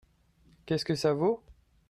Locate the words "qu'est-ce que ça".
0.65-1.13